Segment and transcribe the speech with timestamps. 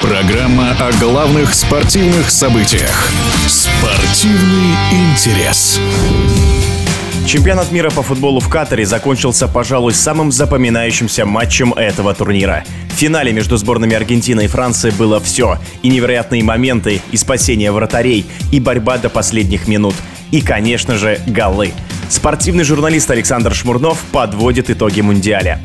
[0.00, 3.10] Программа о главных спортивных событиях.
[3.48, 5.80] Спортивный интерес.
[7.26, 12.64] Чемпионат мира по футболу в Катаре закончился, пожалуй, самым запоминающимся матчем этого турнира.
[12.90, 15.58] В финале между сборными Аргентины и Франции было все.
[15.82, 19.94] И невероятные моменты, и спасение вратарей, и борьба до последних минут.
[20.30, 21.72] И, конечно же, голы.
[22.10, 25.58] Спортивный журналист Александр Шмурнов подводит итоги Мундиаля.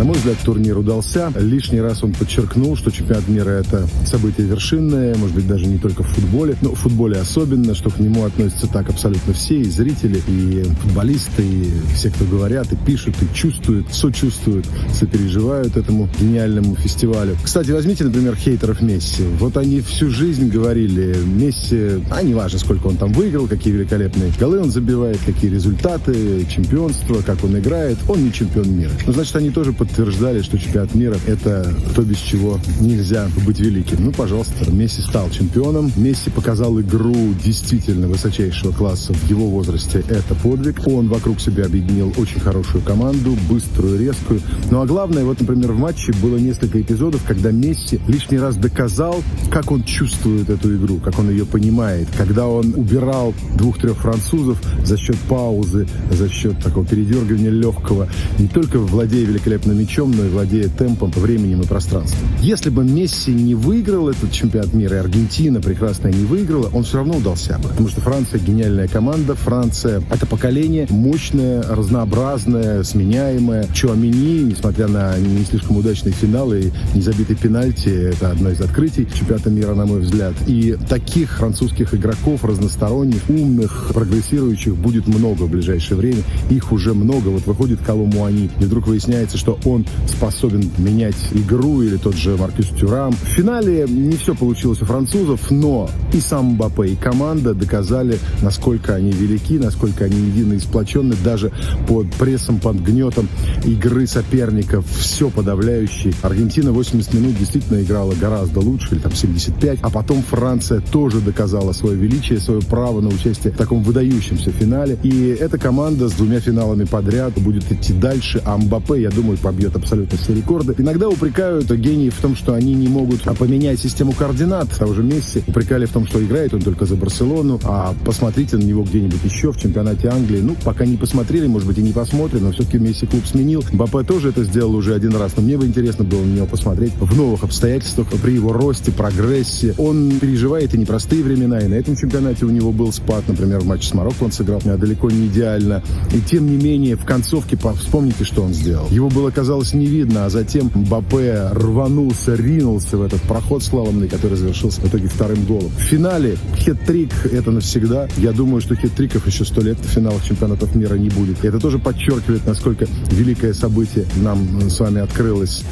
[0.00, 1.30] На мой взгляд, турнир удался.
[1.38, 6.02] Лишний раз он подчеркнул, что чемпионат мира– это событие вершинное, может быть, даже не только
[6.02, 10.22] в футболе, но в футболе особенно, что к нему относятся так абсолютно все, и зрители,
[10.26, 14.64] и футболисты, и все, кто говорят, и пишут, и чувствуют, сочувствуют,
[14.98, 17.36] сопереживают этому гениальному фестивалю.
[17.44, 19.24] Кстати, возьмите, например, хейтеров Месси.
[19.38, 24.60] Вот они всю жизнь говорили, Месси, а неважно, сколько он там выиграл, какие великолепные голы
[24.60, 28.92] он забивает, какие результаты, чемпионство, как он играет, он не чемпион мира.
[29.06, 33.60] Ну, значит, они тоже под подтверждали, что чемпионат мира– это то, без чего нельзя быть
[33.60, 34.04] великим.
[34.04, 35.90] Ну, пожалуйста, Месси стал чемпионом.
[35.96, 40.04] Месси показал игру действительно высочайшего класса в его возрасте.
[40.08, 40.86] Это подвиг.
[40.86, 44.40] Он вокруг себя объединил очень хорошую команду, быструю, резкую.
[44.70, 49.22] Ну, а главное, вот, например, в матче было несколько эпизодов, когда Месси лишний раз доказал,
[49.50, 52.08] как он чувствует эту игру, как он ее понимает.
[52.16, 58.78] Когда он убирал двух-трех французов за счет паузы, за счет такого передергивания легкого, не только
[58.78, 62.28] владея великолепным мячом, но и владея темпом, временем и пространством.
[62.40, 66.98] Если бы Месси не выиграл этот чемпионат мира, и Аргентина прекрасная не выиграла, он все
[66.98, 67.68] равно удался бы.
[67.68, 73.66] Потому что Франция гениальная команда, Франция— это поколение мощное, разнообразное, сменяемое.
[73.72, 79.50] Чуамини, несмотря на не слишком удачные финалы и незабитый пенальти, это одно из открытий чемпионата
[79.50, 80.34] мира, на мой взгляд.
[80.46, 86.22] И таких французских игроков, разносторонних, умных, прогрессирующих будет много в ближайшее время.
[86.50, 87.28] Их уже много.
[87.28, 92.68] Вот выходит Коломуани, и вдруг выясняется, что он способен менять игру, или тот же Маркюс
[92.68, 93.12] Тюрам.
[93.12, 98.94] В финале не все получилось у французов, но и сам Мбаппе, и команда доказали, насколько
[98.94, 101.52] они велики, насколько они едины и сплочены, даже
[101.86, 103.28] под прессом, под гнетом
[103.64, 106.14] игры соперников, все подавляющий.
[106.22, 111.72] Аргентина 80 минут действительно играла гораздо лучше, или там 75, а потом Франция тоже доказала
[111.72, 114.98] свое величие, свое право на участие в таком выдающемся финале.
[115.02, 119.74] И эта команда с двумя финалами подряд будет идти дальше, а Мбаппе, я думаю, побьет
[119.74, 120.76] абсолютно все рекорды.
[120.78, 124.68] Иногда упрекают гений в том, что они не могут поменять систему координат.
[124.78, 128.62] Того же Месси упрекали в том, что играет он только за Барселону, а посмотрите на
[128.62, 130.40] него где-нибудь еще в чемпионате Англии.
[130.40, 133.64] Ну, пока не посмотрели, может быть, и не посмотрим, но все-таки Месси клуб сменил.
[133.72, 136.92] Бапе тоже это сделал уже один раз, но мне бы интересно было на него посмотреть
[137.00, 139.74] в новых обстоятельствах, при его росте, прогрессе.
[139.78, 143.66] Он переживает и непростые времена, и на этом чемпионате у него был спад, например, в
[143.66, 145.82] матче с Марокко он сыграл далеко не идеально.
[146.14, 148.88] И тем не менее, в концовке, вспомните, что он сделал.
[148.90, 154.36] Его было, казалось, не видно, а затем Мбаппе рванулся, ринулся в этот проход славный, который
[154.36, 155.70] завершился в итоге вторым голом.
[155.78, 158.06] В финале хет-трик— это навсегда.
[158.18, 161.42] Я думаю, что хет-триков еще сто лет в финалах чемпионатов мира не будет.
[161.42, 165.64] И это тоже подчеркивает, насколько великое событие нам с вами открылось.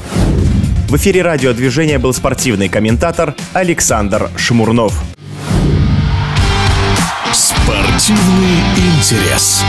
[0.89, 4.99] В эфире радиодвижения был спортивный комментатор Александр Шмурнов.
[7.35, 8.62] Спортивный
[8.97, 9.62] интерес.